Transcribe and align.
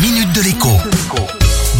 minute 0.00 0.32
de 0.32 0.42
l'écho. 0.42 0.68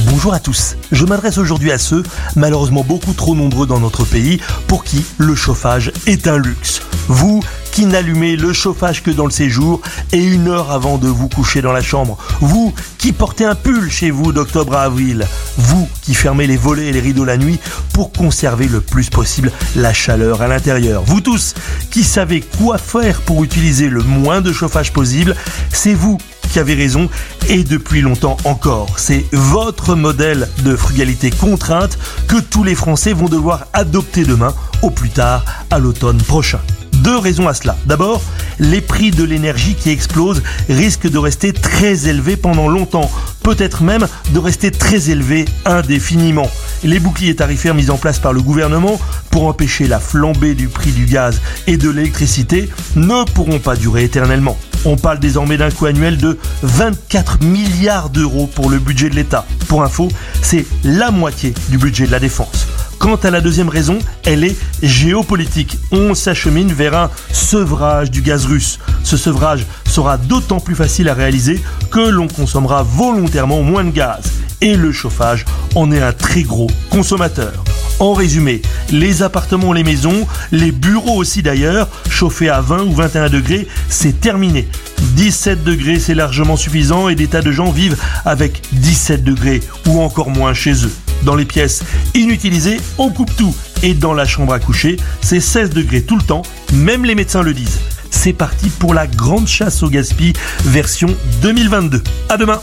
Bonjour 0.07 0.35
à 0.35 0.41
tous. 0.41 0.77
Je 0.91 1.05
m'adresse 1.05 1.39
aujourd'hui 1.39 1.71
à 1.71 1.79
ceux, 1.79 2.03
malheureusement 2.34 2.83
beaucoup 2.83 3.13
trop 3.13 3.37
nombreux 3.37 3.67
dans 3.67 3.79
notre 3.79 4.05
pays, 4.05 4.41
pour 4.67 4.83
qui 4.83 5.05
le 5.18 5.37
chauffage 5.37 5.92
est 6.07 6.26
un 6.26 6.39
luxe. 6.39 6.81
Vous 7.07 7.42
qui 7.78 7.86
n'allumez 7.86 8.34
le 8.34 8.52
chauffage 8.52 9.04
que 9.04 9.11
dans 9.12 9.25
le 9.25 9.30
séjour 9.30 9.80
et 10.11 10.18
une 10.18 10.48
heure 10.48 10.72
avant 10.72 10.98
de 10.98 11.06
vous 11.06 11.29
coucher 11.29 11.62
dans 11.62 11.70
la 11.70 11.80
chambre. 11.80 12.18
Vous 12.40 12.74
qui 12.98 13.12
portez 13.12 13.44
un 13.44 13.54
pull 13.54 13.88
chez 13.88 14.11
vous 14.11 14.32
d'octobre 14.32 14.74
à 14.74 14.82
avril. 14.82 15.24
Vous 15.56 15.88
qui 16.02 16.14
fermez 16.14 16.48
les 16.48 16.56
volets 16.56 16.88
et 16.88 16.93
les 16.93 16.98
rideaux 16.98 17.25
la 17.25 17.36
nuit 17.36 17.61
pour 17.93 18.11
conserver 18.11 18.66
le 18.66 18.80
plus 18.80 19.11
possible 19.11 19.52
la 19.76 19.93
chaleur 19.93 20.43
à 20.43 20.48
l'intérieur. 20.48 21.04
Vous 21.04 21.20
tous 21.20 21.54
qui 21.93 22.02
savez 22.02 22.40
quoi 22.40 22.79
faire 22.79 23.20
pour 23.20 23.44
utiliser 23.44 23.88
le 23.88 24.02
moins 24.02 24.40
de 24.40 24.52
chauffage 24.52 24.92
possible. 24.92 25.36
C'est 25.72 25.95
vous 25.95 26.18
qui 26.50 26.58
avez 26.58 26.74
raison 26.74 27.08
et 27.48 27.62
depuis 27.62 28.00
longtemps 28.00 28.38
encore. 28.42 28.98
C'est 28.98 29.25
votre 29.31 29.95
modèle 29.95 30.48
de 30.64 30.75
frugalité 30.75 31.31
contrainte 31.31 31.96
que 32.27 32.41
tous 32.41 32.65
les 32.65 32.75
Français 32.75 33.12
vont 33.12 33.29
devoir 33.29 33.67
adopter 33.73 34.25
demain, 34.25 34.53
au 34.83 34.91
plus 34.91 35.11
tard 35.11 35.45
à 35.70 35.79
l'automne 35.79 36.20
prochain. 36.20 36.59
Deux 36.98 37.16
raisons 37.16 37.48
à 37.48 37.55
cela. 37.55 37.77
D'abord, 37.87 38.23
les 38.59 38.80
prix 38.80 39.11
de 39.11 39.25
l'énergie 39.25 39.75
qui 39.75 39.91
explosent 39.91 40.43
risquent 40.69 41.11
de 41.11 41.19
rester 41.19 41.52
très 41.52 42.09
élevés 42.09 42.37
pendant 42.37 42.69
longtemps, 42.69 43.11
peut-être 43.43 43.83
même 43.83 44.06
de 44.33 44.39
rester 44.39 44.70
très 44.70 45.11
élevés 45.11 45.45
indéfiniment. 45.65 46.51
Les 46.84 46.98
boucliers 46.98 47.37
tarifaires 47.37 47.75
mis 47.75 47.91
en 47.91 47.97
place 47.97 48.19
par 48.19 48.33
le 48.33 48.42
gouvernement 48.42 49.01
pour 49.30 49.47
empêcher 49.47 49.87
la 49.87 50.01
flambée 50.01 50.55
du 50.55 50.69
prix 50.69 50.91
du 50.91 51.06
gaz 51.06 51.41
et 51.66 51.77
de 51.77 51.89
l'électricité 51.89 52.69
ne 52.97 53.25
pourront 53.33 53.59
pas 53.59 53.77
durer 53.77 54.05
éternellement. 54.05 54.56
On 54.84 54.97
parle 54.97 55.19
désormais 55.19 55.56
d'un 55.56 55.70
coût 55.70 55.87
annuel 55.87 56.19
de 56.19 56.39
24 56.62 57.42
milliards 57.42 58.11
d'euros 58.11 58.48
pour 58.53 58.70
le 58.70 58.78
budget 58.78 59.11
de 59.11 59.15
l'État. 59.15 59.45
Pour 59.67 59.83
info, 59.83 60.09
c'est 60.42 60.67
la 60.84 61.11
moitié 61.11 61.55
du 61.69 61.78
budget 61.78 62.06
de 62.06 62.12
la 62.12 62.20
défense. 62.20 62.67
Quant 62.99 63.17
à 63.17 63.31
la 63.31 63.41
deuxième 63.41 63.69
raison, 63.69 63.99
elle 64.25 64.45
est 64.45 64.57
géopolitique. 64.83 65.79
On 65.93 66.15
s'achemine 66.15 66.73
vers 66.73 66.97
un 66.97 67.11
sevrage 67.33 68.11
du 68.11 68.23
gaz 68.23 68.47
russe. 68.47 68.79
Ce 69.05 69.17
sevrage 69.17 69.67
sera 69.87 70.19
d'autant 70.19 70.61
plus 70.61 70.75
facile 70.75 71.09
à 71.09 71.15
réaliser 71.15 71.63
que 71.91 72.01
l'on 72.01 72.29
consommera 72.29 72.83
volontairement 72.83 73.63
moins 73.63 73.85
de 73.85 73.91
gaz. 73.91 74.33
Et 74.61 74.77
le 74.77 74.91
chauffage 74.91 75.45
en 75.77 75.93
est 75.93 76.03
un 76.03 76.13
très 76.13 76.43
gros 76.43 76.71
consommateur. 76.91 77.53
En 78.01 78.13
résumé, 78.13 78.63
les 78.91 79.23
appartements, 79.23 79.73
les 79.73 79.85
maisons, 79.85 80.27
les 80.53 80.73
bureaux 80.73 81.17
aussi 81.17 81.43
d'ailleurs, 81.43 81.89
chauffés 82.09 82.49
à 82.49 82.61
20 82.61 82.85
ou 82.85 82.93
21 82.93 83.29
degrés, 83.29 83.67
c'est 83.89 84.21
terminé. 84.21 84.69
17 85.17 85.65
degrés, 85.65 85.99
c'est 85.99 86.15
largement 86.15 86.57
suffisant 86.57 87.09
et 87.09 87.15
des 87.15 87.27
tas 87.27 87.43
de 87.43 87.53
gens 87.53 87.71
vivent 87.71 87.97
avec 88.25 88.63
17 88.73 89.25
degrés 89.25 89.61
ou 89.87 90.01
encore 90.01 90.31
moins 90.31 90.55
chez 90.55 90.85
eux. 90.85 90.93
Dans 91.22 91.34
les 91.34 91.44
pièces 91.44 91.83
inutilisées, 92.14 92.78
on 92.98 93.11
coupe 93.11 93.34
tout. 93.36 93.55
Et 93.83 93.94
dans 93.94 94.14
la 94.14 94.24
chambre 94.24 94.52
à 94.52 94.58
coucher, 94.58 94.97
c'est 95.20 95.41
16 95.41 95.70
degrés 95.70 96.02
tout 96.02 96.16
le 96.16 96.22
temps, 96.22 96.42
même 96.72 97.05
les 97.05 97.14
médecins 97.14 97.42
le 97.42 97.55
disent. 97.55 97.80
C'est 98.11 98.33
parti 98.33 98.69
pour 98.69 98.94
la 98.94 99.06
grande 99.06 99.46
chasse 99.46 99.83
au 99.83 99.91
gaspillage 99.91 100.36
version 100.64 101.08
2022. 101.42 102.02
À 102.28 102.36
demain 102.36 102.61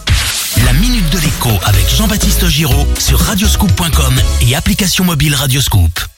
La 0.66 0.74
minute 0.74 1.10
de 1.12 1.20
l'écho 1.20 1.52
avec 1.64 1.88
Jean-Baptiste 1.90 2.48
Giraud 2.48 2.88
sur 3.00 3.20
radioscoop.com 3.20 4.14
et 4.42 4.56
application 4.56 5.04
mobile 5.04 5.36
Radioscoop. 5.36 6.15